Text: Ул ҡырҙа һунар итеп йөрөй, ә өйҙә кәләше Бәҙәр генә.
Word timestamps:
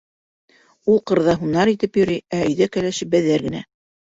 Ул 0.93 0.97
ҡырҙа 1.11 1.35
һунар 1.41 1.71
итеп 1.75 2.01
йөрөй, 2.01 2.23
ә 2.39 2.41
өйҙә 2.47 2.69
кәләше 2.79 3.09
Бәҙәр 3.15 3.47
генә. 3.51 3.63